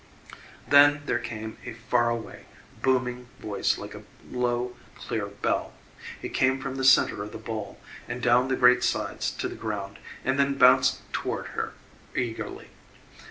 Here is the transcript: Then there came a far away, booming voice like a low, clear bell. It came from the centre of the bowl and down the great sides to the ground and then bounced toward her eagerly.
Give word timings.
Then 0.67 1.03
there 1.05 1.19
came 1.19 1.59
a 1.63 1.73
far 1.73 2.09
away, 2.09 2.45
booming 2.81 3.27
voice 3.37 3.77
like 3.77 3.93
a 3.93 4.01
low, 4.31 4.75
clear 4.95 5.27
bell. 5.27 5.73
It 6.23 6.33
came 6.33 6.59
from 6.59 6.73
the 6.77 6.83
centre 6.83 7.21
of 7.21 7.31
the 7.31 7.37
bowl 7.37 7.79
and 8.07 8.19
down 8.19 8.47
the 8.47 8.55
great 8.55 8.83
sides 8.83 9.29
to 9.37 9.47
the 9.47 9.53
ground 9.53 9.99
and 10.25 10.39
then 10.39 10.57
bounced 10.57 11.01
toward 11.13 11.49
her 11.53 11.73
eagerly. 12.15 12.69